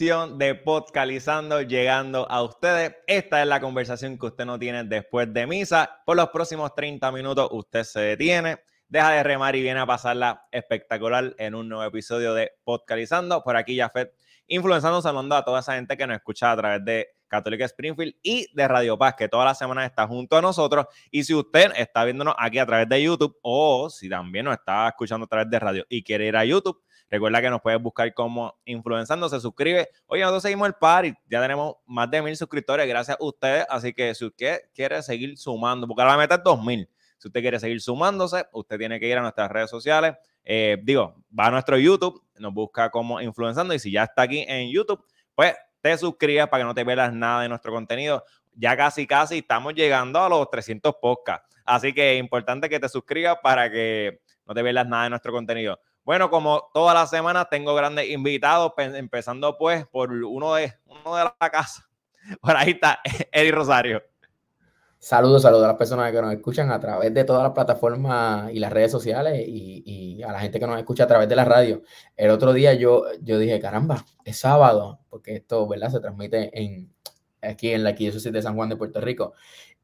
[0.00, 2.96] Edición de Podcalizando llegando a ustedes.
[3.06, 6.00] Esta es la conversación que usted no tiene después de misa.
[6.06, 10.48] Por los próximos 30 minutos usted se detiene, deja de remar y viene a pasarla
[10.52, 13.42] espectacular en un nuevo episodio de Podcalizando.
[13.44, 14.08] Por aquí ya Fed
[14.46, 18.46] influenzando, saludando a toda esa gente que nos escucha a través de Católica Springfield y
[18.54, 20.86] de Radio Paz, que toda la semana está junto a nosotros.
[21.10, 24.88] Y si usted está viéndonos aquí a través de YouTube o si también nos está
[24.88, 28.14] escuchando a través de radio y quiere ir a YouTube, Recuerda que nos puedes buscar
[28.14, 29.88] como influenzando, se suscribe.
[30.06, 33.92] Oye, nosotros seguimos el party, ya tenemos más de mil suscriptores gracias a ustedes, así
[33.92, 37.58] que si usted quiere seguir sumando, porque ahora la meta es 2000, si usted quiere
[37.58, 40.14] seguir sumándose, usted tiene que ir a nuestras redes sociales.
[40.44, 44.44] Eh, digo, va a nuestro YouTube, nos busca como influenzando y si ya está aquí
[44.48, 45.04] en YouTube,
[45.34, 48.24] pues te suscribas para que no te pierdas nada de nuestro contenido.
[48.54, 51.56] Ya casi, casi estamos llegando a los 300 podcasts.
[51.64, 55.32] Así que es importante que te suscribas para que no te pierdas nada de nuestro
[55.32, 55.80] contenido.
[56.10, 61.22] Bueno, como todas las semanas tengo grandes invitados, empezando pues por uno de, uno de
[61.22, 61.88] la casa.
[62.40, 62.98] Por ahí está
[63.30, 64.02] Eddie Rosario.
[64.98, 68.58] Saludos, saludos a las personas que nos escuchan a través de todas las plataformas y
[68.58, 71.84] las redes sociales y, a la gente que nos escucha a través de la radio.
[72.16, 75.90] El otro día yo, yo dije, caramba, es sábado, porque esto, ¿verdad?
[75.90, 76.92] Se transmite en,
[77.40, 79.34] aquí en la Arquidiócesis de San Juan de Puerto Rico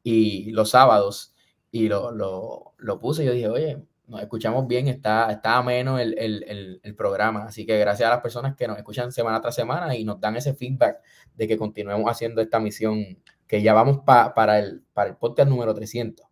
[0.02, 1.36] y los sábados
[1.70, 6.16] y lo, lo, lo puse yo dije, oye, nos escuchamos bien, está, está ameno el,
[6.18, 7.44] el, el, programa.
[7.44, 10.36] Así que gracias a las personas que nos escuchan semana tras semana y nos dan
[10.36, 10.98] ese feedback
[11.34, 15.74] de que continuemos haciendo esta misión, que ya vamos para, el, para el podcast número
[15.74, 16.26] 300.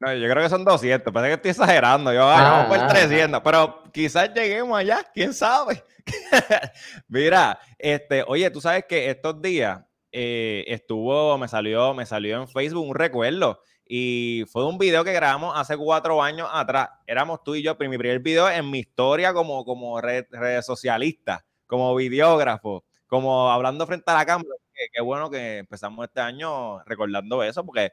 [0.00, 3.84] No, yo creo que son 200, parece que estoy exagerando, yo vamos por 300, pero
[3.92, 5.84] quizás lleguemos allá, quién sabe.
[7.08, 9.80] Mira, este, oye, tú sabes que estos días
[10.10, 15.12] eh, estuvo, me salió, me salió en Facebook un recuerdo y fue un video que
[15.12, 16.90] grabamos hace cuatro años atrás.
[17.06, 20.24] Éramos tú y yo, mi primer video en mi historia como, como red,
[20.62, 24.54] socialista, como videógrafo, como hablando frente a la cámara.
[24.92, 27.92] Qué, bueno que empezamos este año recordando eso, porque,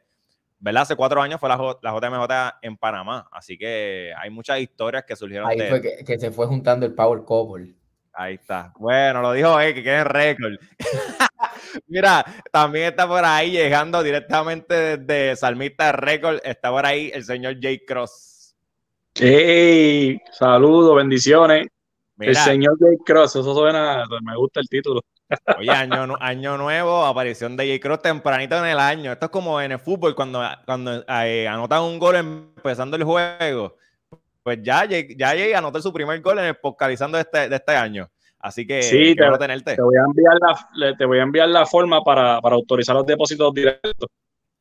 [0.60, 0.84] ¿verdad?
[0.84, 5.16] Hace cuatro años fue la, la JMJ en Panamá, así que hay muchas historias que
[5.16, 5.50] surgieron.
[5.50, 7.76] Ahí fue que, se fue juntando el Power Couple.
[8.14, 8.74] Ahí está.
[8.78, 10.54] Bueno, lo dijo él, que quede récord.
[11.88, 16.40] Mira, también está por ahí llegando directamente desde Salmista Record.
[16.44, 18.56] Está por ahí el señor Jay Cross.
[19.16, 20.20] ¡Hey!
[20.31, 21.68] Saludos, bendiciones.
[22.20, 25.02] el señor Jay Cross, eso suena, me gusta el título.
[25.58, 29.12] Oye, año, año nuevo, aparición de Jay Cross tempranito en el año.
[29.12, 33.76] Esto es como en el fútbol, cuando, cuando eh, anotan un gol empezando el juego.
[34.41, 37.76] Pues ya, ya Jay anotó su primer gol en el podcastizando de este, de este
[37.76, 38.09] año.
[38.40, 39.76] Así que sí, te, tenerte.
[39.76, 40.38] Te voy, a enviar
[40.74, 44.08] la, te voy a enviar la forma para, autorizar los depósitos directos.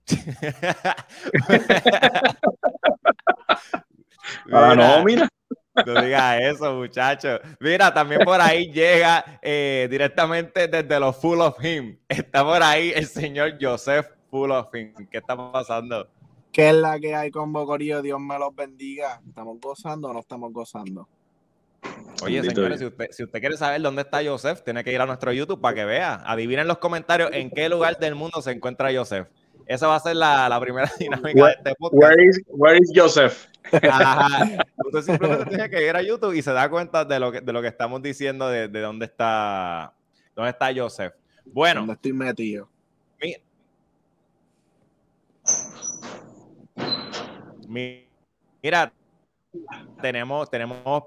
[4.50, 5.28] para no, mira.
[5.86, 7.40] No digas eso, muchachos.
[7.60, 11.96] Mira, también por ahí llega eh, directamente desde los Full of Him.
[12.08, 14.92] Está por ahí el señor Joseph Full of Him.
[15.08, 16.08] ¿Qué está pasando?
[16.50, 18.02] ¿Qué es la que hay con Bocorillo?
[18.02, 19.20] Dios me los bendiga.
[19.24, 21.08] ¿Estamos gozando o no estamos gozando?
[22.22, 22.80] Oye, señores,
[23.10, 25.84] si usted, quiere saber dónde está Joseph, tiene que ir a nuestro YouTube para que
[25.84, 26.22] vea.
[26.24, 29.28] Adivinen en los comentarios en qué lugar del mundo se encuentra Joseph.
[29.66, 32.38] Esa va a ser la, primera dinámica de este podcast.
[32.48, 33.46] Where is, Joseph?
[33.72, 37.52] Usted simplemente tiene que ir a YouTube y se da cuenta de lo que, de
[37.52, 39.92] lo que estamos diciendo, de, dónde está
[40.34, 41.12] dónde está Joseph.
[41.44, 41.80] Bueno.
[41.80, 42.68] ¿Dónde estoy metido?
[47.68, 48.90] mira,
[50.00, 51.04] tenemos, tenemos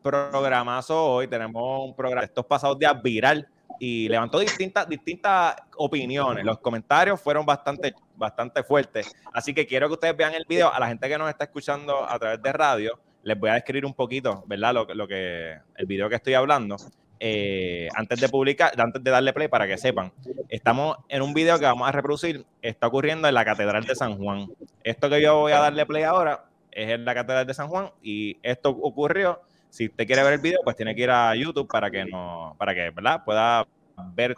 [0.00, 1.28] programazo hoy.
[1.28, 6.44] Tenemos un programa estos pasados días viral y levantó distintas, distintas opiniones.
[6.44, 9.14] Los comentarios fueron bastante, bastante fuertes.
[9.32, 10.72] Así que quiero que ustedes vean el video.
[10.72, 13.86] A la gente que nos está escuchando a través de radio, les voy a describir
[13.86, 14.74] un poquito, ¿verdad?
[14.74, 16.76] Lo, lo que, el video que estoy hablando.
[17.22, 20.10] Eh, antes de publicar, antes de darle play para que sepan,
[20.48, 24.16] estamos en un video que vamos a reproducir, está ocurriendo en la Catedral de San
[24.16, 24.48] Juan.
[24.82, 27.90] Esto que yo voy a darle play ahora es en la Catedral de San Juan
[28.02, 31.68] y esto ocurrió si usted quiere ver el video, pues tiene que ir a YouTube
[31.68, 33.24] para que no, para que, ¿verdad?
[33.24, 33.66] Pueda
[34.14, 34.36] ver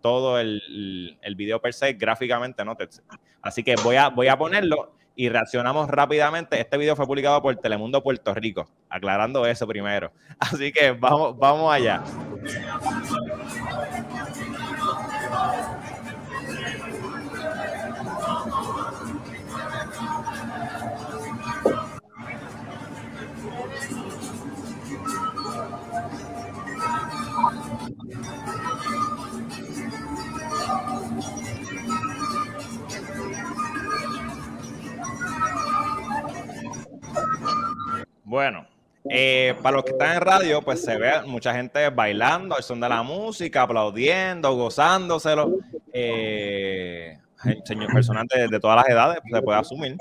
[0.00, 2.76] todo el, el video per se gráficamente, ¿no?
[3.40, 6.60] Así que voy a, voy a ponerlo y reaccionamos rápidamente.
[6.60, 10.12] Este video fue publicado por Telemundo Puerto Rico, aclarando eso primero.
[10.38, 12.02] Así que vamos, vamos allá.
[38.32, 38.66] Bueno,
[39.10, 42.80] Eh, para los que están en radio, pues se ve mucha gente bailando al son
[42.80, 45.58] de la música, aplaudiendo, gozándoselo.
[45.92, 47.18] Eh,
[47.64, 49.96] señor de, todas las edades, se puede asumir.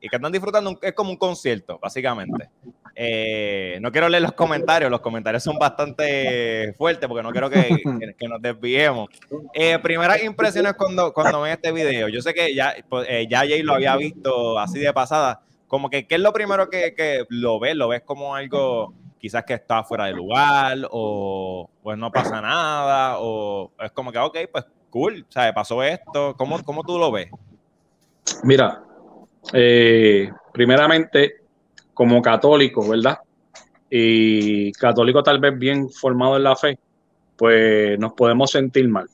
[0.00, 2.48] Y que están disfrutando, es como un concierto, básicamente.
[2.94, 7.82] Eh, no quiero leer los comentarios, los comentarios son bastante fuertes porque no quiero que,
[8.18, 9.10] que, nos desviemos.
[9.52, 12.08] Eh, primeras impresiones cuando, cuando ven este video.
[12.08, 15.42] Yo sé que ya, pues, eh, ya Jay lo había visto así de pasada.
[15.74, 17.74] Como que, ¿qué es lo primero que, que lo ves?
[17.74, 23.16] ¿Lo ves como algo quizás que está fuera de lugar o pues no pasa nada?
[23.18, 25.52] ¿O es como que, ok, pues cool, ¿sabes?
[25.52, 26.36] Pasó esto.
[26.38, 27.28] ¿Cómo, cómo tú lo ves?
[28.44, 28.84] Mira,
[30.52, 31.42] primeramente
[31.92, 33.18] como católico, ¿verdad?
[33.90, 36.78] Y católico tal vez bien formado en la fe,
[37.36, 39.08] pues nos podemos sentir mal,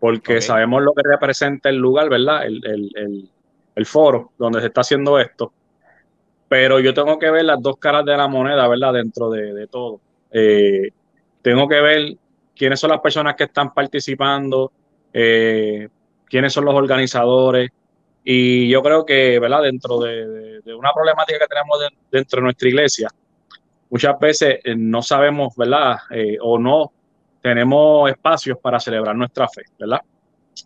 [0.00, 2.46] porque sabemos lo que representa el lugar, ¿verdad?
[2.46, 3.30] El,
[3.84, 5.52] foro donde se está haciendo esto.
[6.48, 8.92] Pero yo tengo que ver las dos caras de la moneda, ¿verdad?
[8.92, 10.00] Dentro de, todo.
[10.30, 10.90] Eh,
[11.42, 12.16] tengo que ver
[12.54, 14.70] quiénes son las personas que están participando,
[15.12, 15.88] eh,
[16.26, 17.70] quiénes son los organizadores,
[18.22, 19.62] y yo creo que, ¿verdad?
[19.62, 21.78] Dentro de, una problemática que tenemos
[22.10, 23.08] dentro de nuestra iglesia,
[23.90, 25.98] muchas veces eh, no sabemos, ¿verdad?
[26.42, 26.92] O no
[27.40, 30.00] tenemos espacios para celebrar nuestra fe, ¿verdad?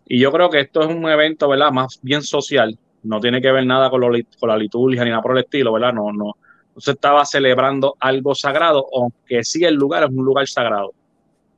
[0.05, 1.71] Y yo creo que esto es un evento, ¿verdad?
[1.71, 5.37] Más bien social, no tiene que ver nada con, con la liturgia ni nada por
[5.37, 5.93] el estilo, ¿verdad?
[5.93, 6.25] No, no,
[6.73, 10.93] no se estaba celebrando algo sagrado, aunque sí el lugar es un lugar sagrado.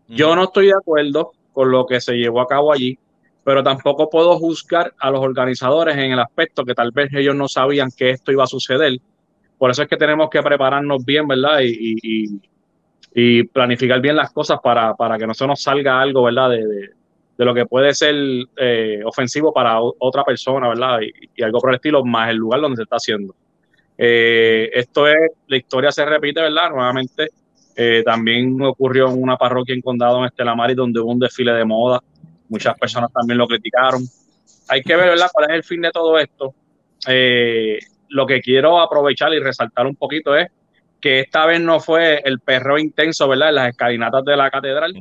[0.07, 2.98] Yo no estoy de acuerdo con lo que se llevó a cabo allí
[3.44, 7.48] pero tampoco puedo juzgar a los organizadores en el aspecto que tal vez ellos no
[7.48, 8.98] sabían que esto iba a suceder.
[9.57, 11.60] Por eso es que tenemos que prepararnos bien, ¿verdad?
[11.62, 12.40] Y,
[13.54, 16.50] planificar bien las cosas para, que no se nos salga algo, ¿verdad?
[16.51, 16.90] De,
[17.38, 18.15] lo que puede ser
[18.57, 21.00] eh, ofensivo para otra persona, ¿verdad?
[21.01, 23.35] Y, algo por el estilo, más el lugar donde se está haciendo.
[23.97, 26.69] Eh, esto es, la historia se repite, ¿verdad?
[26.69, 27.30] Nuevamente,
[27.75, 31.65] eh, también ocurrió en una parroquia en Condado, en Estelamari, donde hubo un desfile de
[31.65, 32.00] moda
[32.50, 34.03] Muchas personas también lo criticaron.
[34.68, 36.53] Hay que ver, ¿verdad?, cuál es el fin de todo esto.
[37.07, 40.50] Eh, lo que quiero aprovechar y resaltar un poquito es
[41.01, 44.94] que esta vez no fue el perreo intenso, ¿verdad?, en las escalinatas de la catedral.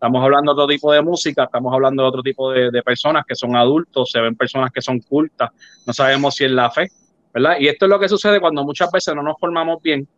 [0.00, 3.34] Estamos hablando de otro tipo de música, estamos hablando de otro tipo de, personas que
[3.34, 5.50] son adultos, se ven personas que son cultas,
[5.86, 6.88] no sabemos si es la fe,
[7.34, 7.56] ¿verdad?
[7.60, 10.08] Y esto es lo que sucede cuando muchas veces no nos formamos bien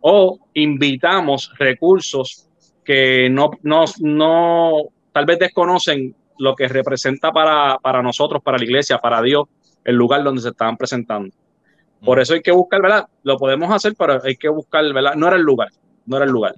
[0.00, 2.48] o invitamos recursos
[2.84, 4.74] que no, no, no
[5.10, 9.48] tal vez desconocen lo que representa para, para nosotros, para la iglesia, para Dios,
[9.82, 11.34] el lugar donde se estaban presentando.
[12.04, 13.08] Por eso hay que buscar, ¿verdad?
[13.24, 15.16] Lo podemos hacer, pero hay que buscar, ¿verdad?
[15.16, 15.70] No era el lugar,
[16.06, 16.54] no era el lugar.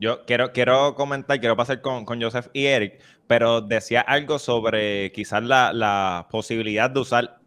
[0.00, 5.12] Yo quiero, quiero comentar, quiero pasar con, con, Joseph y Eric, pero decía algo sobre
[5.12, 7.38] quizás la, la posibilidad de usar,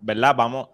[0.00, 0.34] ¿verdad?
[0.36, 0.68] Vamos,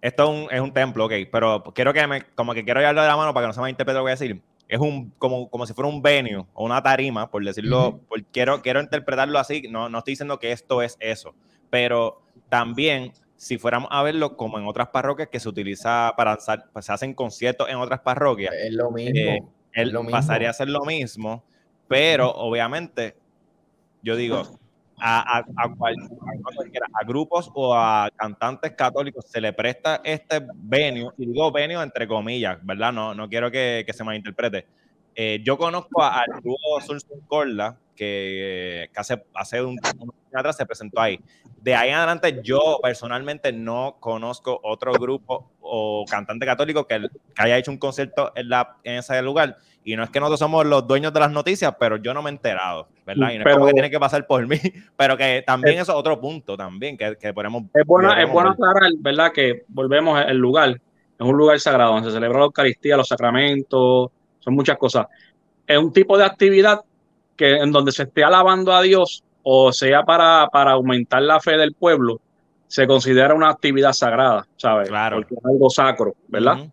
[0.00, 3.02] esto es un, es un templo, ok, pero quiero que me, como que quiero llevarlo
[3.02, 4.40] de la mano para que no se me interprete lo que voy a decir
[4.70, 8.00] es un, como, como si fuera un venue o una tarima, por decirlo,
[8.30, 11.34] quiero, quiero interpretarlo así, no, no estoy diciendo que esto es eso,
[11.70, 16.38] pero también si fuéramos a verlo como en otras parroquias que se utiliza para,
[16.72, 19.18] pues, se hacen conciertos en otras parroquias, es lo mismo.
[19.18, 21.42] Eh, él pasaría a ser lo mismo,
[21.88, 23.16] pero obviamente,
[24.02, 24.42] yo digo,
[24.98, 31.50] a, a, a, grupos o a cantantes católicos se le presta este venue, y digo
[31.50, 32.92] venue entre comillas, ¿verdad?
[32.92, 34.66] No, no quiero que, que se malinterprete.
[35.14, 40.64] Eh, yo conozco al dúo Sulsun Corla, que, que, hace, hace un, un atrás se
[40.64, 41.20] presentó ahí.
[41.60, 47.00] De ahí en adelante, yo personalmente no conozco otro grupo o cantante católico que,
[47.34, 49.58] que haya hecho un concierto en, la, en ese lugar.
[49.84, 52.30] Y no es que nosotros somos los dueños de las noticias, pero yo no me
[52.30, 53.32] he enterado, ¿verdad?
[53.32, 54.56] Y no es como que tiene que pasar por mí,
[54.96, 57.64] pero que también es, eso es otro punto también que, que podemos...
[57.74, 59.32] Es bueno, es bueno aclarar, ¿verdad?
[59.32, 64.10] Que volvemos al lugar, es un lugar sagrado donde se celebra la Eucaristía, los sacramentos,
[64.40, 65.06] son muchas cosas.
[65.66, 66.80] Es un tipo de actividad
[67.36, 71.56] que en donde se esté alabando a Dios o sea para, para aumentar la fe
[71.56, 72.20] del pueblo,
[72.66, 74.88] se considera una actividad sagrada, ¿sabes?
[74.88, 75.16] Claro.
[75.16, 76.68] Porque es algo sacro, ¿verdad?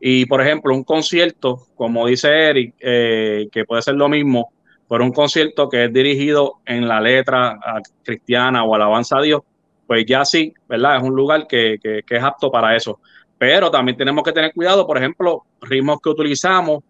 [0.00, 4.52] Y por ejemplo, un concierto, como dice Eric, eh, que puede ser lo mismo,
[4.88, 7.58] pero un concierto que es dirigido en la letra
[8.02, 9.42] cristiana o alabanza a Dios,
[9.86, 10.96] pues ya sí, ¿verdad?
[10.96, 12.98] Es un lugar que, que, que es apto para eso.
[13.38, 16.82] Pero también tenemos que tener cuidado, por ejemplo, ritmos que utilizamos,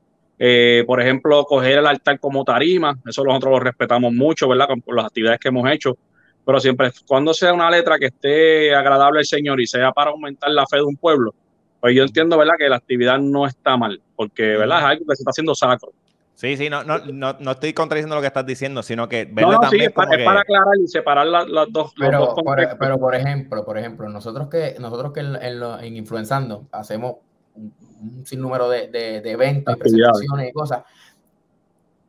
[0.45, 4.67] eh, por ejemplo, coger el altar como tarima, eso nosotros lo respetamos mucho, ¿verdad?
[4.67, 5.97] Con, las actividades que hemos hecho,
[6.45, 10.51] pero siempre cuando sea una letra que esté agradable al Señor y sea para aumentar
[10.51, 11.33] la fe de un pueblo,
[11.79, 12.55] pues yo entiendo, ¿verdad?
[12.59, 14.81] Que la actividad no está mal, porque, ¿verdad?
[14.81, 15.93] Es algo que se está haciendo sacro.
[16.35, 19.61] Sí, sí, no, no, no, no estoy contradiciendo lo que estás diciendo, sino que verlo
[19.61, 21.93] también es, para, aclarar y separar las, dos.
[21.97, 27.19] Pero, por, pero por ejemplo, por ejemplo, nosotros que nosotros que en, en, Influenzando hacemos
[27.55, 30.83] un, sinnúmero de, de, eventos, presentaciones y cosas.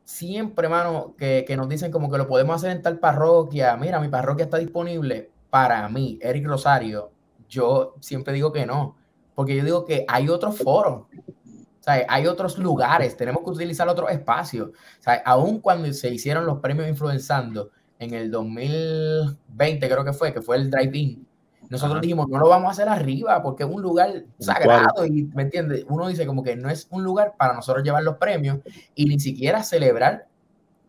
[0.04, 3.76] Siempre, hermano, que, que nos dicen como que lo podemos hacer en tal parroquia.
[3.76, 5.30] Mira, mi parroquia está disponible.
[5.50, 7.12] Para mí, Eric Rosario,
[7.48, 8.96] yo siempre digo que no,
[9.34, 11.04] porque yo digo que hay otros foros.
[11.04, 14.70] O sea, hay otros lugares, tenemos que utilizar otros espacios.
[14.70, 20.32] O sea, aún cuando se hicieron los premios Influenzando en el 2020, creo que fue,
[20.32, 21.26] que fue el drive-in,
[21.70, 25.42] nosotros dijimos, no lo vamos a hacer arriba porque es un lugar sagrado y, ¿me
[25.42, 25.84] entiendes?
[25.88, 28.58] Uno dice como que no es un lugar para nosotros llevar los premios
[28.94, 30.26] y ni siquiera celebrar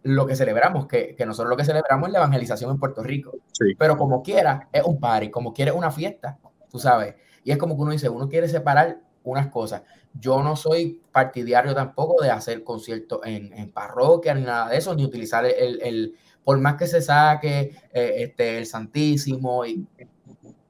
[0.04, 3.34] lo que celebramos, que, que nosotros lo que celebramos es la evangelización en Puerto Rico.
[3.78, 6.38] Pero como quiera, es un party, como quiera es una fiesta,
[6.70, 7.16] tú sabes.
[7.44, 9.82] Y es como que uno dice, uno quiere separar unas cosas.
[10.14, 14.94] Yo no soy partidario tampoco de hacer conciertos en, en parroquia ni nada de eso,
[14.94, 19.86] ni utilizar el, el por más que se saque eh, este, el Santísimo y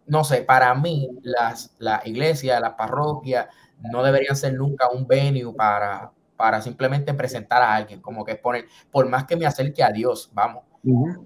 [0.08, 3.48] no sé, para mí las, la iglesia, las parroquias
[3.80, 8.66] no deberían ser nunca un venue para, para simplemente presentar a alguien, como que poner,
[8.92, 10.64] por más que me acerque a Dios, vamos.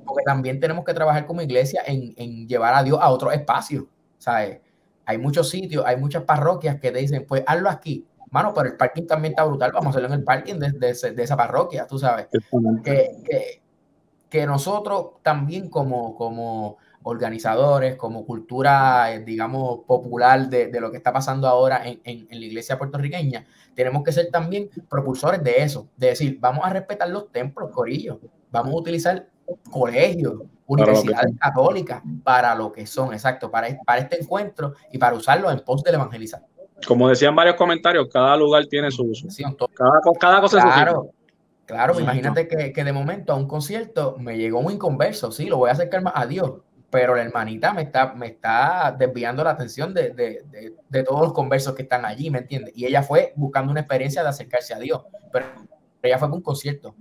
[0.06, 3.90] Porque también tenemos que trabajar como iglesia en, en llevar a Dios a otro espacio,
[4.18, 4.62] ¿sabes?
[5.06, 8.06] Hay muchos sitios, hay muchas parroquias que te dicen, pues hazlo aquí.
[8.32, 11.12] Mano, pero el parking también está brutal, vamos a hacerlo en el parking de, de,
[11.12, 12.28] de esa parroquia, tú sabes.
[12.84, 13.62] Que, que,
[14.30, 20.98] que, nosotros también como, como organizadores, como cultura, eh, digamos, popular de, de, lo que
[20.98, 25.64] está pasando ahora en, en, en, la iglesia puertorriqueña, tenemos que ser también propulsores de
[25.64, 28.20] eso, de decir, vamos a respetar los templos, Corillo,
[28.52, 29.28] vamos a utilizar
[29.72, 35.50] colegios, universidades católicas para lo que son, exacto, para, para este encuentro y para usarlo
[35.50, 36.46] en pos de evangelizar.
[36.88, 39.28] Como decían varios comentarios, cada lugar tiene su uso.
[39.74, 41.12] Cada, cada cosa claro,
[41.66, 45.58] Claro, imagínate que, que, de momento a un concierto me llegó un inconverso, sí, lo
[45.58, 49.52] voy a acercar más a Dios, pero la hermanita me está, me está desviando la
[49.52, 52.74] atención de, de, de, de, todos los conversos que están allí, ¿me entiendes?
[52.76, 55.46] Y ella fue buscando una experiencia de acercarse a Dios, pero
[56.02, 56.96] ella fue a un concierto.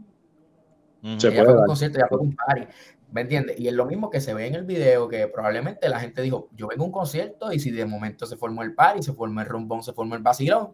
[1.16, 2.66] Se ella fue a un concierto, ella fue a un party,
[3.12, 3.58] ¿me entiendes?
[3.58, 6.48] Y es lo mismo que se ve en el video, que probablemente la gente dijo,
[6.54, 9.40] yo vengo a un concierto y si de momento se formó el party, se formó
[9.40, 10.72] el rumbón, se formó el vacilón,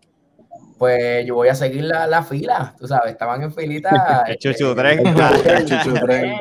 [0.78, 4.24] pues yo voy a seguir la, la fila, tú sabes, estaban en filita.
[4.38, 6.36] Chuchu tren.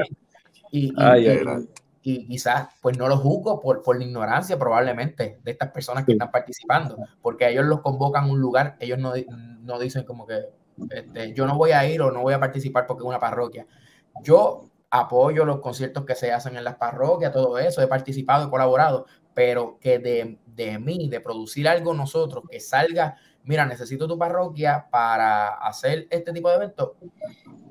[0.72, 1.68] Y, y, ay, ay, ay
[2.04, 6.12] y quizás pues no lo juzgo por, por la ignorancia probablemente de estas personas que
[6.12, 9.14] están participando, porque ellos los convocan a un lugar, ellos no,
[9.62, 10.42] no dicen como que
[10.92, 13.66] este, yo no voy a ir o no voy a participar porque es una parroquia.
[14.22, 18.50] Yo apoyo los conciertos que se hacen en las parroquias, todo eso, he participado, he
[18.50, 24.18] colaborado, pero que de, de mí, de producir algo nosotros, que salga, mira, necesito tu
[24.18, 26.92] parroquia para hacer este tipo de eventos,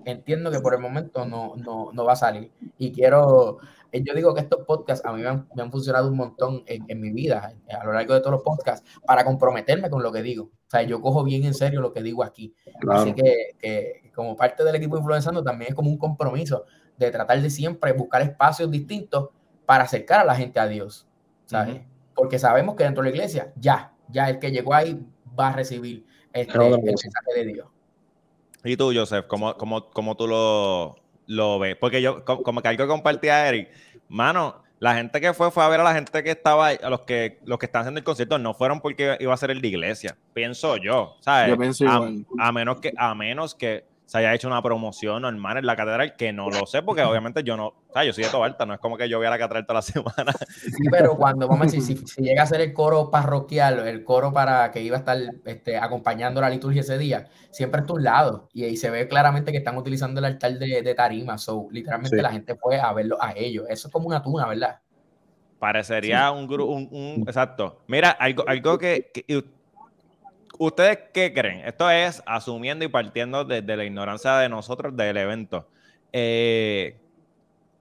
[0.05, 2.51] entiendo que por el momento no, no, no va a salir.
[2.79, 3.59] Y quiero
[3.93, 6.85] yo digo que estos podcasts a mí me han, me han funcionado un montón en,
[6.89, 10.11] en, mi vida, eh, a lo largo de todos los podcasts, para comprometerme con lo
[10.11, 10.45] que digo.
[10.45, 12.55] O sea, yo cojo bien en serio lo que digo aquí.
[12.81, 13.01] Claro.
[13.01, 16.65] Así que, que, como parte del equipo influenciando, también es como un compromiso
[16.97, 19.29] de tratar de siempre buscar espacios distintos
[19.67, 21.07] para acercar a la gente a Dios.
[21.47, 21.75] ¿sabes?
[21.75, 21.87] Uh -huh.
[22.15, 25.01] Porque sabemos que dentro de la iglesia, ya, ya el que llegó ahí
[25.39, 27.69] va a recibir este, el mensaje de Dios.
[28.65, 31.77] ¿Y tú, Joseph, cómo, cómo, cómo tú lo, lo ve.
[31.77, 33.69] Porque yo, como que algo que compartía Eric,
[34.09, 37.03] mano, la gente que fue fue a ver a la gente que estaba, a los
[37.03, 39.69] que los que están haciendo el concierto, no fueron porque iba a ser el de
[39.69, 41.51] iglesia, pienso yo, ¿sabes?
[41.51, 42.27] Yo pienso a, igual.
[42.39, 46.17] a menos que, a menos que se haya hecho una promoción normal en la catedral,
[46.17, 48.75] que no lo sé, porque obviamente yo no, o sea, yo soy de Tobalta, no
[48.75, 50.33] es como que yo voy a la catedral toda la semana.
[50.61, 54.05] Sí, pero cuando, vamos a decir, si, si, llega a ser el coro parroquial, el
[54.05, 57.97] coro para que iba a estar este, acompañando la liturgia ese día, siempre está a
[57.97, 61.39] un lado, y ahí se ve claramente que están utilizando el altar de, de tarima,
[61.39, 62.23] so, literalmente sí.
[62.23, 64.79] la gente fue a verlo a ellos, eso es como una tuna, ¿verdad?
[65.59, 66.37] Parecería sí.
[66.37, 67.83] un grupo, un, un, exacto.
[67.87, 69.25] Mira, algo, algo que, que
[70.59, 71.67] ¿Ustedes qué creen?
[71.67, 75.67] Esto es asumiendo y partiendo desde de la ignorancia de nosotros del evento.
[76.13, 76.97] Eh,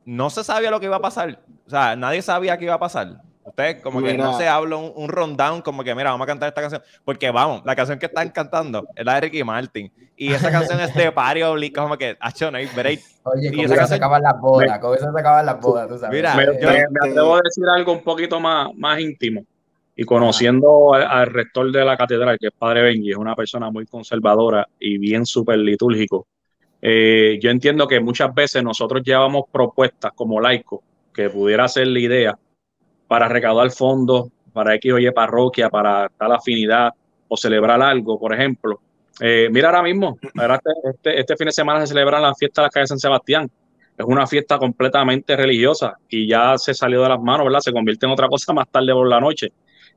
[0.05, 1.39] no se sabía lo que iba a pasar.
[1.67, 3.21] O sea, nadie sabía qué iba a pasar.
[3.43, 4.11] Ustedes como mira.
[4.11, 6.81] que no se habla un, un, rundown como que, mira, vamos a cantar esta canción.
[7.03, 9.91] Porque vamos, la canción que están cantando es la de Ricky Martin.
[10.15, 13.01] Y esa canción es de Oblique, como que, acho, no hay break.
[13.23, 13.87] Oye, y esa canción...
[13.87, 16.15] se acaban las bodas, con eso se acaban las bodas, tú sabes.
[16.15, 19.43] Mira, me, yo, me, me atrevo a decir algo un poquito más, más íntimo.
[19.95, 23.85] Y conociendo al, rector de la catedral, que es Padre Benji, es una persona muy
[23.85, 26.27] conservadora y bien súper litúrgico.
[26.81, 30.79] Eh, yo entiendo que muchas veces nosotros llevamos propuestas como laicos,
[31.13, 32.39] que pudiera ser la idea,
[33.07, 36.91] para recaudar fondos para X o Y parroquia, para tal afinidad
[37.27, 38.79] o celebrar algo, por ejemplo.
[39.19, 42.67] Eh, mira ahora mismo, este, este, este, fin de semana se celebra la fiesta de
[42.67, 43.49] la calle San Sebastián.
[43.97, 47.59] Es una fiesta completamente religiosa y ya se salió de las manos, ¿verdad?
[47.59, 49.51] Se convierte en otra cosa más tarde por la noche.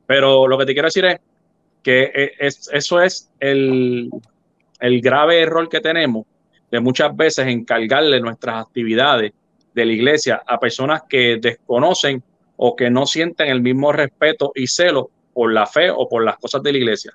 [0.06, 1.20] Pero lo que te quiero decir es,
[1.84, 4.10] que eh, es, eso es el,
[4.80, 6.24] el grave error que tenemos
[6.70, 9.32] de muchas veces encargarle nuestras actividades
[9.74, 12.22] de la iglesia a personas que desconocen
[12.56, 16.38] o que no sienten el mismo respeto y celo por la fe o por las
[16.38, 17.12] cosas de la iglesia.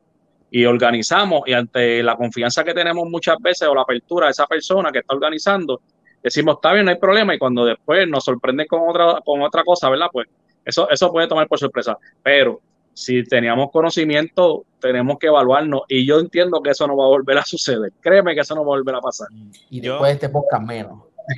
[0.51, 4.46] Y organizamos y ante la confianza que tenemos muchas veces o la apertura de esa
[4.46, 5.81] persona que está organizando,
[6.22, 9.63] decimos, está bien, no hay problema, y cuando después nos sorprenden con otra, con otra
[9.63, 10.08] cosa, ¿verdad?
[10.12, 10.27] Pues
[10.65, 11.98] eso, eso puede tomar por sorpresa.
[12.22, 12.62] Pero
[13.00, 15.84] si teníamos conocimiento, tenemos que evaluarnos.
[15.88, 17.94] Y yo entiendo que eso no va a volver a suceder.
[18.01, 19.29] Créeme que eso no va a volver a pasar.
[19.70, 21.03] Y después de este podcast menos.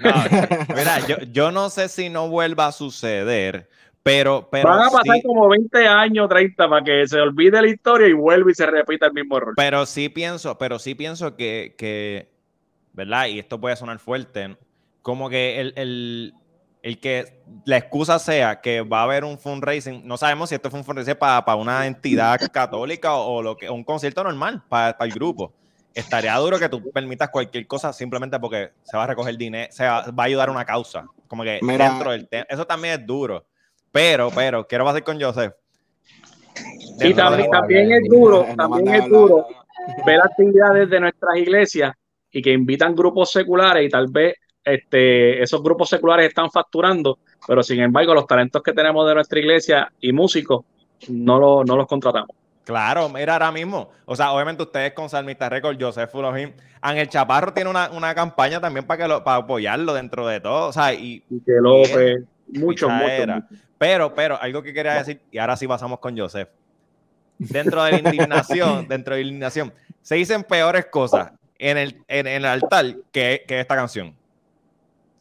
[0.70, 3.70] mira, yo, yo, no sé si no vuelva a suceder,
[4.01, 4.48] pero.
[4.50, 8.13] pero Van a pasar como 20 años, 30, para que se olvide la historia y
[8.13, 9.53] vuelva y se repita el mismo error.
[9.58, 12.32] Pero sí pienso, pero sí pienso que, que
[12.94, 13.27] ¿verdad?
[13.27, 14.58] Y esto puede sonar fuerte,
[15.03, 16.34] como que el, el,
[16.81, 20.69] el, que la excusa sea que va a haber un fundraising, no sabemos si esto
[20.69, 24.97] fue un fundraising para, para una entidad católica o, lo que, un concierto normal para,
[24.97, 25.53] para el grupo
[25.93, 29.85] estaría duro que tú permitas cualquier cosa simplemente porque se va a recoger dinero, se
[29.85, 31.05] va, a ayudar a una causa.
[31.27, 32.45] Como que dentro del tema.
[32.50, 33.45] Eso también es duro.
[33.91, 35.53] Pero, pero, quiero pasar con Joseph.
[37.00, 39.47] Y también, también es duro, también es duro
[40.05, 41.93] ver actividades de nuestras iglesias
[42.31, 47.63] y que invitan grupos seculares y tal vez este, esos grupos seculares están facturando, pero
[47.63, 50.65] sin embargo los talentos que tenemos de nuestra iglesia y músicos
[51.10, 52.36] no, no los contratamos.
[52.63, 53.89] Claro, mira ahora mismo.
[54.06, 58.62] O sea, obviamente ustedes con Salmista Record, Joseph Fulohim, Ángel Chaparro tiene una, una, campaña
[58.62, 60.68] también para que lo, para apoyarlo dentro de todo.
[60.68, 63.44] O sea, y, y que López, mucho, mucho,
[63.77, 66.50] Pero, pero, algo que quería decir, y ahora sí pasamos con Joseph.
[67.39, 72.28] Dentro de la indignación, dentro de la indignación, se dicen peores cosas en el, en,
[72.28, 74.15] el altar que, que esta canción.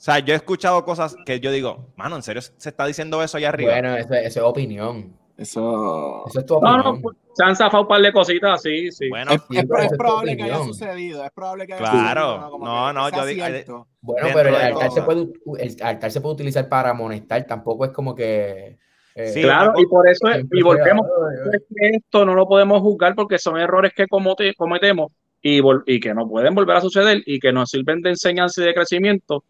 [0.00, 3.22] O sea, yo he escuchado cosas que yo digo, mano, ¿en serio se está diciendo
[3.22, 3.72] eso allá arriba?
[3.72, 5.14] Bueno, eso, eso es opinión.
[5.36, 6.78] Eso, eso es tu opinión.
[6.78, 9.10] No, no, se han zafado un par de cositas, sí, sí.
[9.10, 12.32] Bueno, es, es, es probable que haya sucedido, es probable que haya claro.
[12.32, 12.58] sucedido.
[12.60, 13.86] No, no, yo digo.
[14.00, 17.90] Bueno, pero el altar, se puede, el altar se puede utilizar para amonestar, tampoco es
[17.90, 18.78] como que.
[19.14, 21.06] Eh, sí, claro, y por eso, es, y volvemos,
[21.52, 26.14] es que esto no lo podemos juzgar porque son errores que cometemos y, y que
[26.14, 29.44] no pueden volver a suceder y que nos sirven de enseñanza y de crecimiento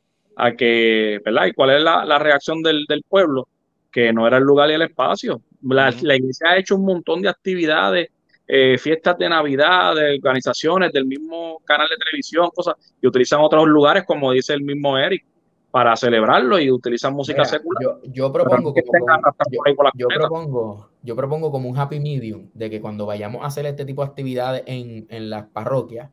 [0.45, 1.47] a que, ¿verdad?
[1.47, 3.49] ¿Y cuál es la, la reacción del, del pueblo?
[3.91, 7.23] Que no era el lugar y el espacio la, la, iglesia ha hecho un montón
[7.23, 8.09] de actividades,
[8.47, 13.67] eh, fiestas de Navidad, de organizaciones del mismo canal de televisión, cosas, y utilizan otros
[13.69, 15.25] lugares, como dice el mismo Eric,
[15.71, 17.83] para celebrarlo y utilizan música Mira, secular.
[17.83, 22.69] Yo, yo propongo como, como yo, yo, propongo, yo propongo como un happy medium de
[22.69, 26.11] que cuando vayamos a hacer este tipo de actividades en, en las parroquias,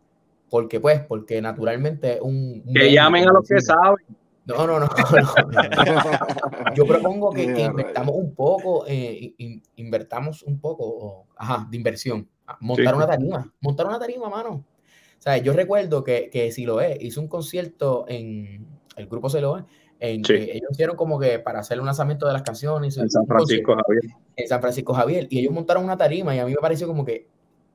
[0.50, 2.64] porque pues, porque naturalmente un...
[2.66, 4.06] un que llamen a los que saben.
[4.46, 4.88] No, no, no.
[4.88, 6.74] no.
[6.74, 12.30] Yo propongo que, que, invertamos un poco, eh, in, invertamos un poco, ajá, de inversión.
[12.62, 12.94] Montar sí.
[12.96, 14.52] una tarima, montar una tarima, mano.
[14.52, 19.30] O sea, yo recuerdo que, que si lo es, hizo un concierto en el grupo
[19.30, 19.66] Celoe,
[20.00, 20.34] en sí.
[20.34, 22.98] que ellos hicieron como que para hacer un lanzamiento de las canciones.
[22.98, 24.14] En San Francisco Javier.
[24.36, 25.28] En San Francisco Javier.
[25.30, 27.28] Y ellos montaron una tarima y a mí me pareció como que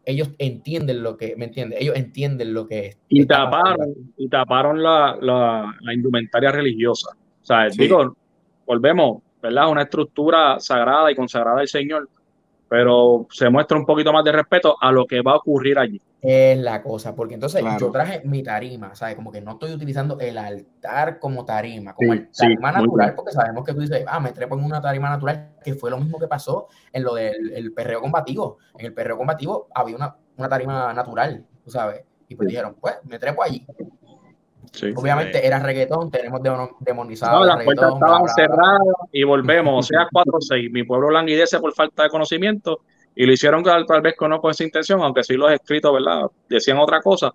[0.05, 1.81] ellos entienden lo que, ¿me entiendes?
[1.81, 2.99] Ellos entienden lo que es.
[3.09, 7.11] Y taparon, y taparon la, la, la, indumentaria religiosa.
[7.11, 7.83] O sea, sí.
[7.83, 8.17] digo,
[8.67, 9.71] volvemos, ¿verdad?
[9.71, 12.09] Una estructura sagrada y consagrada al Señor,
[12.69, 16.01] pero se muestra un poquito más de respeto a lo que va a ocurrir allí.
[16.25, 17.81] Es la cosa, porque entonces claro.
[17.81, 19.17] yo traje mi tarima, ¿sabes?
[19.17, 23.15] Como que no estoy utilizando el altar como tarima, como sí, el tarima sí, natural,
[23.17, 25.99] porque sabemos que tú dices, ah, me trepo en una tarima natural, que fue lo
[25.99, 28.59] mismo que pasó en lo del el perreo combativo.
[28.79, 32.95] En el perreo combativo había una, una tarima natural, tú sabes, y pues dijeron, pues
[33.03, 33.67] me trepo allí.
[34.71, 35.47] Sí, Obviamente sí.
[35.47, 36.41] era reggaetón, tenemos
[36.79, 37.41] demonizado.
[37.41, 38.81] No, las puertas estaban cerradas
[39.11, 40.71] y volvemos, o sea, 4-6.
[40.71, 42.83] Mi pueblo languidece por falta de conocimiento
[43.14, 46.31] y lo hicieron tal, tal vez no con esa intención, aunque sí los escritos, ¿verdad?
[46.48, 47.33] Decían otra cosa,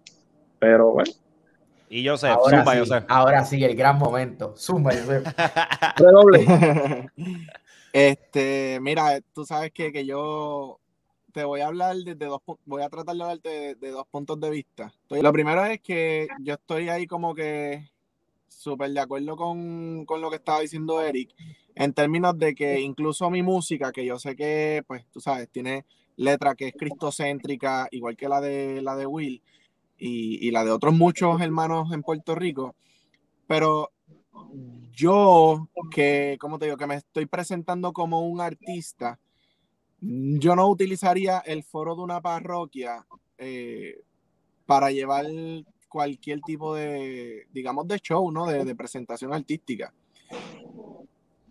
[0.59, 1.11] pero bueno.
[1.89, 3.05] Y yo sé, ahora zumba, sí.
[3.07, 4.53] Ahora el gran momento.
[4.57, 5.23] Zumba, yo sé.
[5.97, 7.09] Redoble.
[7.93, 10.79] este, mira, tú sabes que, que yo
[11.31, 14.39] te voy a hablar desde dos voy a tratar de hablarte de, de, dos puntos
[14.39, 14.91] de vista.
[15.09, 17.89] Lo primero es que yo estoy ahí como que
[18.47, 21.33] súper de acuerdo con, con, lo que estaba diciendo Eric,
[21.75, 25.86] en términos de que incluso mi música, que yo sé que, pues, tú sabes, tiene
[26.15, 29.41] letra que es cristocéntrica, igual que la de, la de Will
[29.97, 32.75] y, y la de otros muchos hermanos en Puerto Rico,
[33.47, 33.91] pero
[34.91, 39.19] yo que, como te digo, que me estoy presentando como un artista,
[40.01, 43.05] yo no utilizaría el foro de una parroquia
[43.38, 44.01] eh,
[44.65, 45.25] para llevar
[45.97, 48.45] cualquier tipo de, digamos, de show, ¿no?
[48.45, 49.91] De, de, presentación artística.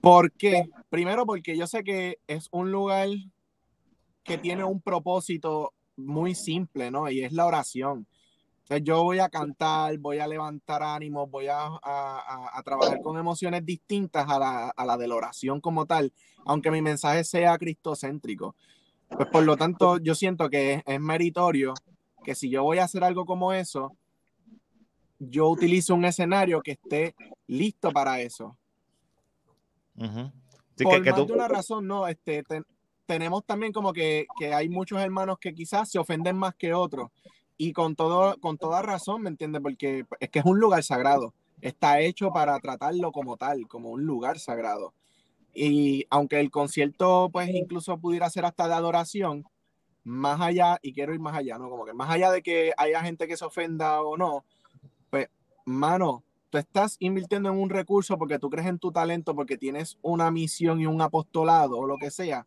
[0.01, 0.69] ¿Por qué?
[0.89, 3.09] Primero porque yo sé que es un lugar
[4.23, 7.11] que tiene un propósito muy simple, ¿no?
[7.11, 8.07] Y es la oración.
[8.63, 13.67] Entonces yo voy a cantar, voy a levantar ánimos, voy a, a, trabajar con emociones
[13.67, 16.13] distintas a la, a la, de la oración como tal,
[16.45, 18.55] aunque mi mensaje sea cristocéntrico.
[19.09, 21.75] Pues por lo tanto, yo siento que es, meritorio
[22.25, 23.97] que si yo voy a hacer algo como eso,
[25.19, 27.15] yo utilizo un escenario que esté
[27.47, 28.57] listo para eso.
[29.97, 32.45] por más de una razón, no, este,
[33.07, 37.11] tenemos también como que, que, hay muchos hermanos que quizás se ofenden más que otros
[37.57, 39.63] y con, todo, con toda razón, ¿me entiendes?
[39.63, 41.33] Porque es que es un lugar sagrado.
[41.61, 44.93] Está hecho para tratarlo como tal, como un lugar sagrado.
[45.55, 49.47] Y aunque el concierto, pues incluso pudiera ser hasta de adoración,
[50.05, 51.71] más allá, y quiero ir más allá, ¿no?
[51.71, 54.45] Como que más allá de que haya gente que se ofenda o no,
[55.67, 59.99] mano, tú estás invirtiendo en un recurso porque tú crees en tu talento, porque tienes
[60.01, 62.47] una misión y un apostolado o lo que sea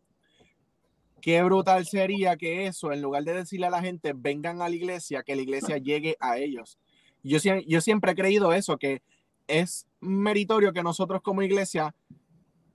[1.22, 4.76] Qué brutal sería que eso, en lugar de decirle a la gente, vengan a la
[4.76, 6.78] iglesia, que la iglesia llegue a ellos.
[7.24, 9.02] Yo, yo siempre he creído eso, que
[9.48, 11.94] es meritorio que nosotros como iglesia,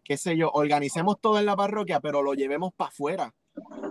[0.02, 3.34] qué sé yo, organicemos todo en la parroquia, pero lo llevemos para afuera.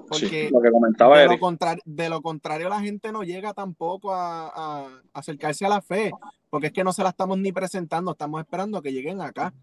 [0.07, 1.37] Porque lo que comentaba de, lo
[1.85, 6.11] de, lo contrario, la gente no llega tampoco a, acercarse a la fe,
[6.53, 9.55] porque es que no se la estamos ni presentando, estamos esperando que lleguen acá,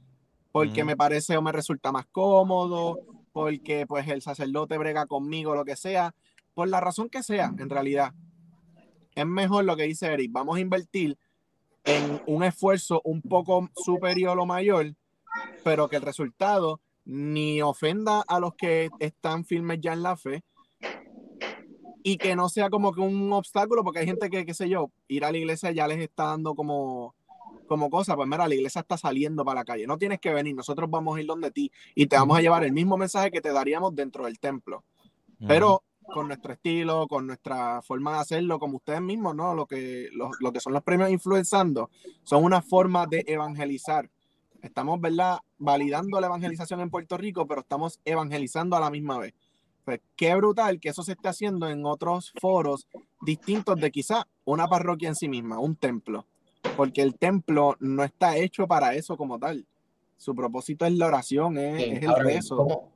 [0.51, 2.99] porque me parece o me resulta más cómodo,
[3.31, 6.17] porque pues el sacerdote brega conmigo, lo que sea,
[6.53, 8.13] por la razón que sea, en realidad.
[9.15, 11.17] Es mejor lo que dice Eric, vamos a invertir
[11.85, 14.93] en un esfuerzo un poco superior o mayor,
[15.63, 20.43] pero que el resultado ni ofenda a los que están firmes ya en la fe
[22.03, 24.91] y que no sea como que un obstáculo, porque hay gente que, qué sé yo,
[25.09, 27.15] ir a la iglesia ya les está dando como
[27.67, 30.57] como cosa, pues mira, la iglesia está saliendo para la calle, no tienes que venir,
[30.57, 33.41] nosotros vamos a ir donde ti y te vamos a llevar el mismo mensaje que
[33.41, 34.83] te daríamos dentro del templo,
[35.47, 39.55] pero con nuestro estilo, con nuestra forma de hacerlo, como ustedes mismos, ¿no?
[39.55, 41.91] Lo que, lo, que son los premios influenzando,
[42.25, 44.11] son una forma de evangelizar.
[44.63, 45.39] Estamos, ¿verdad?
[45.59, 49.35] Validando la evangelización en Puerto Rico, pero estamos evangelizando a la misma vez.
[49.85, 52.87] Pues qué brutal que eso se esté haciendo en otros foros
[53.21, 56.27] distintos de quizá una parroquia en sí misma, un templo
[56.77, 59.67] porque el templo no está hecho para eso como tal.
[60.17, 62.91] Su propósito es la oración, es, el rezo.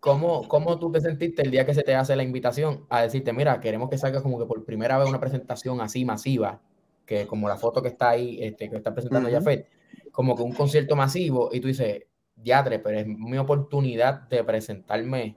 [0.00, 3.32] ¿cómo, cómo, tú te sentiste el día que se te hace la invitación a decirte,
[3.32, 6.60] mira, queremos que salgas como que por primera vez una presentación así masiva,
[7.06, 9.64] que como la foto que está ahí, este, que está presentando uh
[10.12, 12.04] como que un concierto masivo, y tú dices,
[12.36, 15.34] diadre, pero es mi oportunidad de presentarme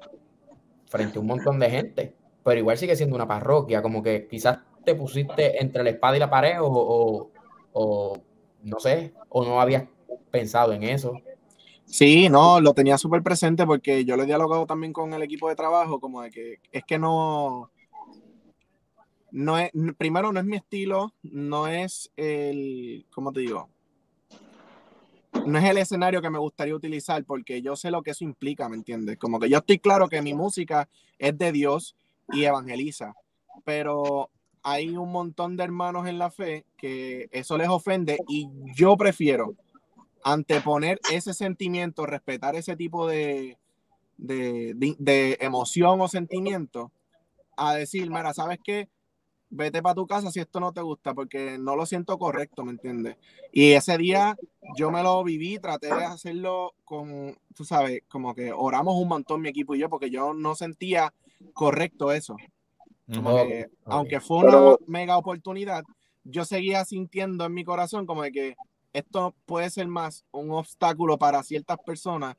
[0.88, 4.60] frente a un montón de gente, pero igual sigue siendo una parroquia, como que quizás
[4.86, 7.30] te pusiste entre la espada y la pared o,
[8.64, 9.84] no sé, o no habías
[10.32, 11.14] pensado en eso?
[11.86, 15.48] Sí, no, lo tenía súper presente porque yo lo he dialogado también con el equipo
[15.50, 17.72] de trabajo, como de que es que no,
[19.32, 23.70] no es, primero no es mi estilo, no es el, ¿cómo te digo?
[25.46, 28.68] No es el escenario que me gustaría utilizar porque yo sé lo que eso implica,
[28.70, 29.18] ¿me entiendes?
[29.18, 31.96] Como que yo estoy claro que mi música es de Dios
[32.32, 33.14] y evangeliza,
[33.64, 34.30] pero
[34.64, 39.56] hay un montón de hermanos en la fe que eso les ofende y yo prefiero
[40.24, 43.58] anteponer ese sentimiento, respetar ese tipo de,
[44.18, 46.92] de, emoción o sentimiento,
[47.56, 48.90] a decir, mira, ¿sabes qué?
[49.50, 52.72] Vete para tu casa si esto no te gusta, porque no lo siento correcto, ¿me
[52.72, 53.16] entiendes?
[53.52, 54.36] Y ese día
[54.76, 59.42] yo me lo viví, traté de hacerlo con, tú sabes, como que oramos un montón
[59.42, 61.14] mi equipo y yo, porque yo no sentía
[61.54, 62.36] correcto eso.
[63.86, 65.84] Aunque fue una mega oportunidad,
[66.26, 68.56] yo seguía sintiendo en mi corazón como de que
[68.92, 72.36] esto puede ser más un obstáculo para ciertas personas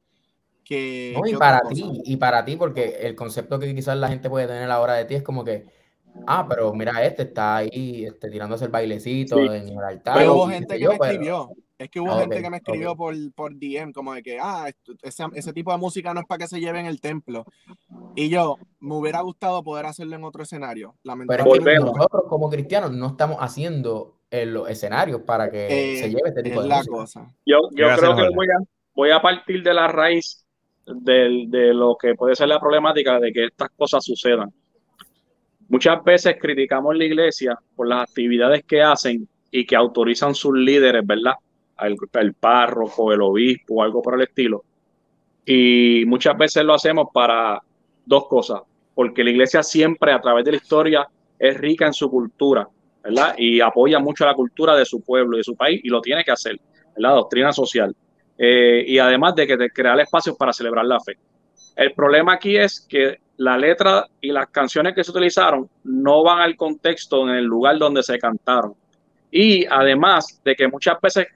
[0.64, 1.18] que...
[1.27, 4.71] y para ti, y para ti, porque el concepto que quizás la gente puede tener
[4.71, 5.66] ahora de ti es como que,
[6.27, 10.16] ah, pero mira, este está ahí este, tirándose el bailecito en el altar.
[10.16, 13.14] Pero hubo gente que me escribió, es que hubo ah, gente que me escribió por,
[13.35, 14.71] por DM, como de que, ah,
[15.03, 17.44] ese, ese, tipo de música no es para que se lleve en el templo.
[18.16, 20.97] Y yo, me hubiera gustado poder hacerlo en otro escenario.
[21.05, 21.85] Lamentablemente.
[21.85, 26.62] nosotros como cristianos no estamos haciendo los escenarios para que se eh, lleve este tipo
[26.62, 26.90] de música.
[26.90, 27.27] Cosa.
[27.47, 28.59] Yo, yo creo que voy a,
[28.94, 30.44] voy a partir de la raíz
[30.85, 34.53] de, de lo que puede ser la problemática de que estas cosas sucedan.
[35.68, 41.07] Muchas veces criticamos la iglesia por las actividades que hacen y que autorizan sus líderes,
[41.07, 41.35] ¿verdad?
[41.81, 44.64] el, párroco, el obispo, algo por el estilo.
[45.44, 47.62] Y muchas veces lo hacemos para
[48.04, 48.62] dos cosas,
[48.94, 52.68] porque la iglesia siempre a través de la historia es rica en su cultura,
[53.02, 53.35] ¿verdad?
[53.38, 56.24] Y apoya mucho la cultura de su pueblo y de su país y lo tiene
[56.24, 56.59] que hacer,
[56.96, 57.94] la doctrina social.
[58.37, 61.18] Eh, y además de que de crear espacios para celebrar la fe.
[61.76, 66.40] El problema aquí es que la letra y las canciones que se utilizaron no van
[66.40, 68.74] al contexto en el lugar donde se cantaron.
[69.31, 71.27] Y además de que muchas veces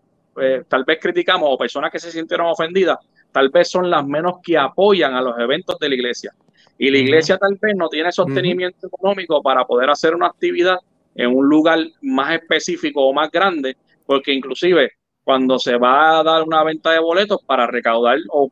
[0.41, 2.99] eh, tal vez criticamos o personas que se sintieron ofendidas,
[3.31, 6.33] tal vez son las menos que apoyan a los eventos de la iglesia.
[6.77, 10.79] Y la iglesia tal vez no tiene sostenimiento económico para poder hacer una actividad
[11.15, 14.93] en un lugar más específico o más grande, porque inclusive
[15.25, 18.51] cuando se va a dar una venta de boletos para recaudar o,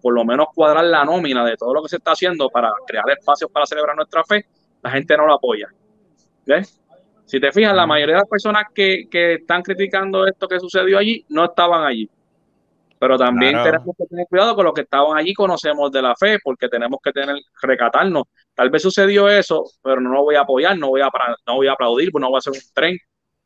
[0.00, 3.04] por lo menos cuadrar la nómina de todo lo que se está haciendo para crear
[3.10, 4.46] espacios para celebrar nuestra fe,
[4.82, 5.68] la gente no lo apoya.
[6.46, 6.80] ¿Ves?
[7.24, 10.98] Si te fijas, la mayoría de las personas que, que están criticando esto que sucedió
[10.98, 12.08] allí no estaban allí.
[13.02, 16.38] Pero también tenemos que tener cuidado con los que estaban allí, conocemos de la fe,
[16.40, 18.24] porque tenemos que tener, recatarnos.
[18.54, 21.08] Tal vez sucedió eso, pero no lo voy a apoyar, no voy a,
[21.44, 22.96] no voy a aplaudir, no voy a hacer un tren,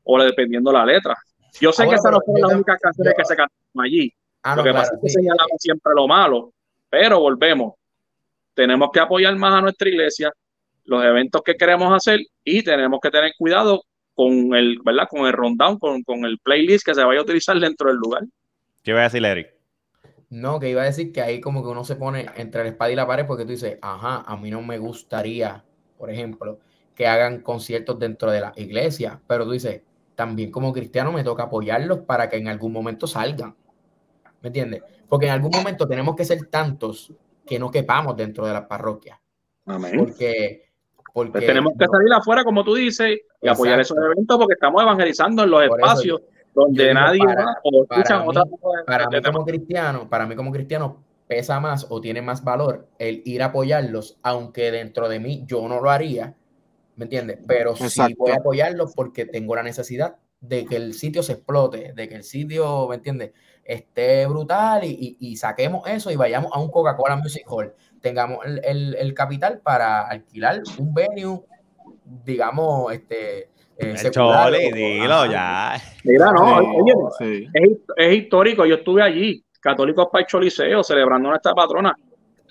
[0.04, 1.16] o dependiendo la letra.
[1.60, 4.12] Yo sé que esas no fueron las únicas canciones que se cantaron allí.
[4.42, 6.52] Ah, lo que pasa es que señalamos siempre lo malo,
[6.88, 7.74] pero volvemos.
[8.54, 10.32] Tenemos que apoyar más a nuestra iglesia,
[10.84, 13.82] los eventos que queremos hacer y tenemos que tener cuidado
[14.14, 15.08] con el, ¿verdad?
[15.10, 18.22] Con el rundown, con, con el playlist que se vaya a utilizar dentro del lugar.
[18.82, 19.52] ¿Qué iba a decir, Eric?
[20.30, 22.90] No, que iba a decir que ahí como que uno se pone entre la espada
[22.90, 25.64] y la pared porque tú dices, ajá, a mí no me gustaría,
[25.98, 26.58] por ejemplo,
[26.94, 29.82] que hagan conciertos dentro de la iglesia, pero tú dices,
[30.16, 33.54] también como cristiano me toca apoyarlos para que en algún momento salgan.
[34.42, 34.82] ¿Me entiendes?
[35.08, 37.12] Porque en algún momento tenemos que ser tantos
[37.46, 39.20] que no quepamos dentro de la parroquia.
[39.66, 39.96] Amén.
[39.96, 40.70] Porque,
[41.12, 44.82] porque pues tenemos que salir afuera, como tú dices, y apoyar esos eventos porque estamos
[44.82, 46.22] evangelizando en los espacios
[46.54, 48.34] donde nadie para, o escuchan mí,
[48.86, 53.22] para mí como cristiano, para mí como cristiano pesa más o tiene más valor el
[53.26, 56.34] ir a apoyarlos, aunque dentro de mí yo no lo haría,
[56.96, 57.38] ¿me entiendes?
[57.46, 61.92] Pero sí voy a apoyarlos porque tengo la necesidad de que el sitio se explote,
[61.94, 63.32] de que el sitio, ¿me entiendes?
[63.64, 68.60] Esté brutal y, y, saquemos eso y vayamos a un Coca-Cola Music Hall, tengamos el,
[68.64, 71.40] el, el capital para alquilar un venue,
[72.24, 75.76] digamos, este, eh, Chole, dilo ya.
[76.04, 77.50] Mira, no, oye,
[77.96, 78.64] es, histórico.
[78.64, 81.94] Yo estuve allí, Católicos para el Choliseo, celebrando nuestra patrona.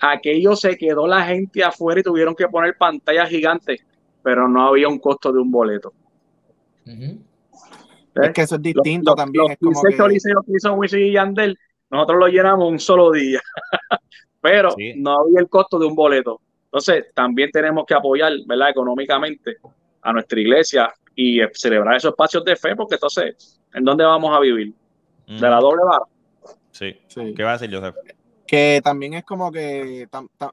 [0.00, 3.80] Aquello se quedó la gente afuera y tuvieron que poner pantallas gigantes,
[4.26, 5.92] pero no había un costo de un boleto.
[6.84, 9.52] Es que eso es distinto también.
[9.52, 9.96] es como que...
[9.96, 11.56] Que hizo Wisin y Yandel,
[11.88, 13.40] nosotros lo llenamos un solo día,
[14.40, 16.40] pero no había el costo de un boleto.
[16.64, 18.70] Entonces, también tenemos que apoyar, ¿verdad?
[18.70, 19.58] Económicamente
[20.02, 24.40] a nuestra iglesia y celebrar esos espacios de fe, porque entonces, ¿en dónde vamos a
[24.40, 24.74] vivir?
[25.28, 26.04] ¿De la doble vara?
[26.72, 26.98] Sí.
[27.06, 27.32] sí.
[27.32, 27.94] ¿Qué va a decir Joseph?
[28.46, 30.08] Que también es como que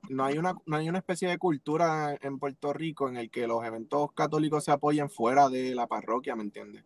[0.09, 3.47] no, hay una, no hay una especie de cultura en Puerto Rico en el que
[3.47, 6.83] los eventos católicos se apoyen fuera de la parroquia, ¿me entiendes?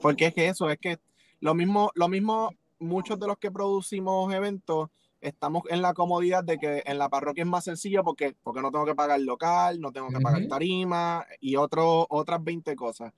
[0.00, 0.98] Porque es que eso, es que
[1.40, 4.88] lo mismo, lo mismo, muchos de los que producimos eventos
[5.20, 8.70] estamos en la comodidad de que en la parroquia es más sencillo porque, porque no
[8.70, 13.12] tengo que pagar local, no tengo que pagar tarima y otro, otras 20 cosas.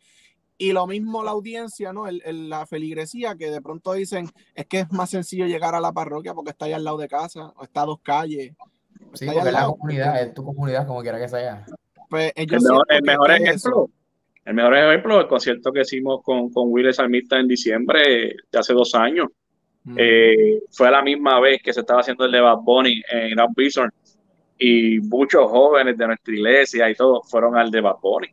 [0.59, 2.09] Y lo mismo la audiencia, ¿no?
[2.09, 5.93] El, la feligresía, que de pronto dicen, es que es más sencillo llegar a la
[5.93, 8.55] parroquia porque está ahí al lado de casa, o está a dos calles.
[9.15, 11.65] Sí, porque es la comunidad, es tu comunidad, como quiera que sea.
[12.11, 13.91] Pues, el mejor, el mejor ejemplo,
[14.45, 18.73] el mejor ejemplo, el concierto que hicimos con, con Will Salmista en diciembre de hace
[18.73, 19.29] dos años.
[19.97, 23.31] Eh, fue a la misma vez que se estaba haciendo el de Bad Bunny en
[23.31, 23.91] Grand Bison
[24.59, 28.29] y muchos jóvenes de nuestra iglesia y todos fueron al de Bad Bunny.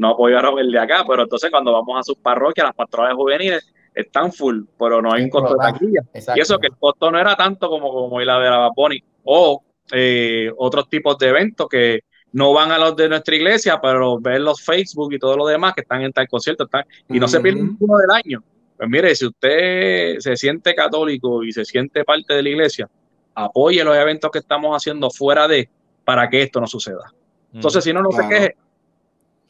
[0.00, 3.70] No apoyaron el de acá, pero entonces cuando vamos a sus parroquias, las pastorales juveniles
[3.94, 6.00] están full, pero no hay un costo de taquilla.
[6.34, 9.04] Y eso que el costo no era tanto como, como la de la Bad Bunny.
[9.24, 12.00] O eh, otros tipos de eventos que
[12.32, 15.74] no van a los de nuestra iglesia, pero ver los Facebook y todo lo demás
[15.74, 18.42] que están en tal concierto están, y no se pierden uno del año.
[18.78, 22.88] Pues mire, si usted se siente católico y se siente parte de la iglesia,
[23.34, 25.68] apoye los eventos que estamos haciendo fuera de
[26.06, 27.12] para que esto no suceda.
[27.52, 28.56] Entonces, si no, no se queje.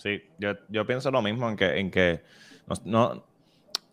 [0.00, 2.22] Sí, yo, pienso lo mismo en que, en que
[2.86, 3.22] no, o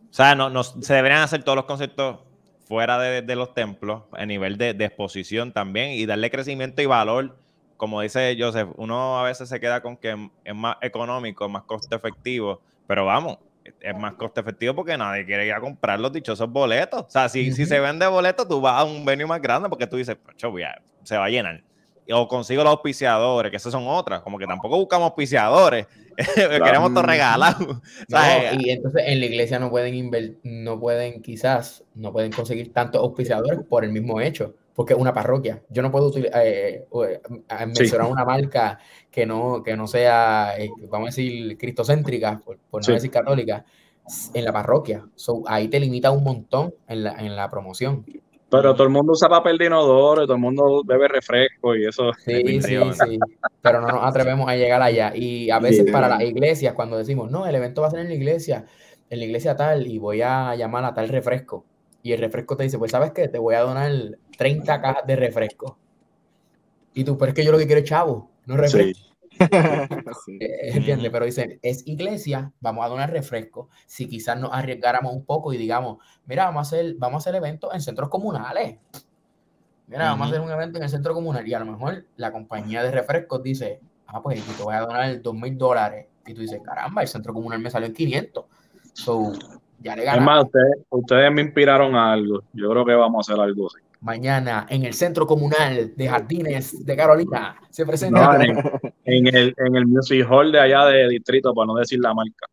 [0.09, 2.19] sea, no, se deberían hacer todos los conceptos
[2.65, 7.37] fuera de, los templos, a nivel de, de, exposición también, y darle crecimiento y valor.
[7.75, 11.95] Como dice Joseph, uno a veces se queda con que es más económico, más costo
[11.97, 16.49] efectivo, pero vamos, es más costo efectivo porque nadie quiere ir a comprar los dichosos
[16.49, 17.01] boletos.
[17.01, 19.87] O sea, si, si se vende boletos, tú vas a un venue más grande porque
[19.87, 20.17] tú dices,
[21.03, 21.61] se va a llenar.
[22.13, 24.21] O consigo los auspiciadores, que esas son otras.
[24.21, 25.87] Como que tampoco buscamos auspiciadores.
[26.35, 27.81] Queremos todo regalado.
[28.59, 33.59] y entonces en la iglesia no pueden no pueden quizás, no pueden conseguir tantos auspiciadores
[33.67, 35.63] por el mismo hecho porque es una parroquia.
[35.69, 38.77] Yo no puedo eh, eh, eh, mencionar una marca
[39.09, 40.53] que no, que no sea,
[40.87, 43.65] vamos a decir, cristocéntrica, por, no decir católica,
[44.35, 45.03] en la parroquia.
[45.47, 48.05] ahí te limita un montón en la, en la promoción.
[48.49, 52.13] Pero todo el mundo usa papel de inodoro, todo el mundo bebe refresco y eso.
[52.13, 53.19] Sí, sí, sí.
[53.61, 55.11] pero no nos atrevemos a llegar allá.
[55.13, 58.07] Y a veces para las iglesias, cuando decimos, no, el evento va a ser en
[58.07, 58.65] la iglesia,
[59.09, 61.65] en la iglesia tal, y voy a llamar a tal refresco.
[62.03, 63.91] Y el refresco te dice, pues sabes qué, te voy a donar
[64.37, 65.77] 30 cajas de refresco.
[66.93, 69.06] Y tú, pero es que yo lo que quiero es chavo, no refresco.
[70.39, 71.11] Eh, ¿Entiendes?
[71.11, 73.69] Pero dicen, es iglesia, vamos a donar refresco.
[73.85, 77.35] Si quizás nos arriesgáramos un poco y digamos, mira, vamos a hacer, vamos a hacer
[77.35, 78.77] eventos en centros comunales.
[79.87, 82.31] Mira, vamos a hacer un evento en el centro comunal y a lo mejor la
[82.31, 86.07] compañía de refrescos dice, ah, pues te voy a donar dos mil dólares.
[86.25, 88.45] Y tú dices, caramba, el centro comunal me salió en 500.
[88.93, 89.31] So,
[89.79, 92.43] ya le Es más, ustedes, ustedes me inspiraron a algo.
[92.51, 96.85] Yo creo que vamos a hacer algo así mañana en el Centro Comunal de Jardines
[96.85, 97.55] de Carolina.
[97.69, 98.37] Se presenta.
[99.07, 102.47] en, el, en el Music Hall de allá de Distrito, para no decir la marca.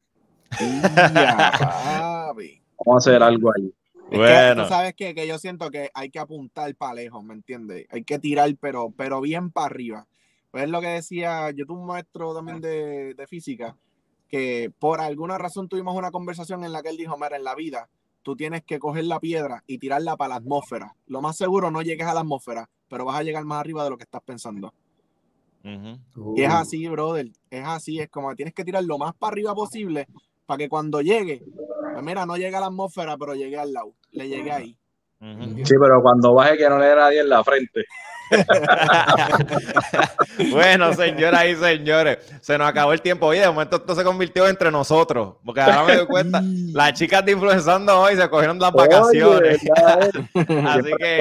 [2.87, 3.73] Vamos a hacer algo ahí.
[4.11, 4.63] bueno.
[4.63, 7.87] tú sabes que, que, yo siento que hay que apuntar para lejos, ¿me entiendes?
[7.91, 10.07] Hay que tirar, pero, pero bien para arriba.
[10.53, 13.77] Pues es lo que decía, yo tuve un maestro también de, de física,
[14.29, 17.57] que por alguna razón tuvimos una conversación en la que él dijo, mira, en la
[17.57, 17.89] vida
[18.23, 20.95] tú tienes que coger la piedra y tirarla para la atmósfera.
[21.09, 23.91] Lo más seguro no llegues a la atmósfera, pero vas a llegar más arriba de
[23.91, 24.73] lo que estás pensando.
[25.65, 27.29] Y es así, brother.
[27.51, 27.99] Es así.
[27.99, 30.07] Es como tienes que tirar lo más para arriba posible
[30.47, 31.43] para que cuando llegue,
[31.93, 33.95] pues mira, no llegue a la atmósfera, pero llegue al lado.
[34.13, 34.79] Le llegue ahí.
[35.65, 37.85] Sí, pero cuando baje que no le dé nadie en la frente.
[40.51, 43.27] bueno, señoras y señores, se nos acabó el tiempo.
[43.27, 47.25] Oye, de momento esto se convirtió entre nosotros, porque ahora me doy cuenta, las chicas
[47.25, 49.61] de influenciando hoy se cogieron las vacaciones.
[50.67, 51.19] Así que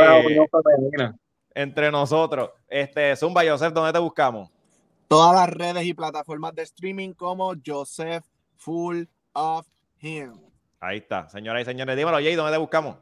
[1.56, 4.50] entre nosotros, este Zumba Joseph, ¿dónde te buscamos?
[5.08, 8.24] Todas las redes y plataformas de streaming como Joseph
[8.58, 9.68] Full of
[10.00, 10.39] Him.
[10.80, 11.96] Ahí está, señoras y señores.
[11.96, 12.98] Dímelo, Jay, ¿dónde te buscamos?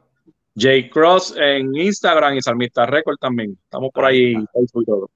[0.54, 3.58] J Cross en Instagram y Salmista Record también.
[3.64, 5.10] Estamos por ahí, Facebook y todo.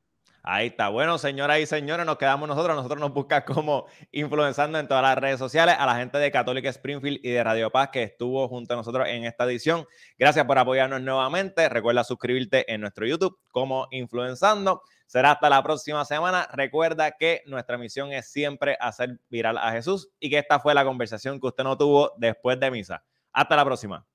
[0.49, 0.91] Ahí está.
[0.91, 2.77] Bueno, señoras y señores, nos quedamos nosotros.
[2.77, 6.69] Nosotros nos buscamos como influenciando en todas las redes sociales a la gente de Católica
[6.69, 9.85] Springfield y de Radio Paz que estuvo junto a nosotros en esta edición.
[10.17, 11.69] Gracias por apoyarnos nuevamente.
[11.69, 14.83] Recuerda suscribirte en nuestro YouTube como Influenzando.
[15.09, 16.49] Será hasta la próxima semana.
[16.53, 20.85] Recuerda que nuestra misión es siempre hacer viral a Jesús y que esta fue la
[20.85, 23.03] conversación que usted no tuvo después de misa.
[23.33, 24.07] Hasta la próxima.